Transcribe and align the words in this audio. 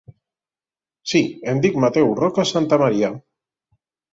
Sí, 1.11 1.21
em 1.53 1.61
dic 1.65 1.77
Mateu 1.83 2.09
Roca 2.23 2.47
Santamaria. 2.53 3.13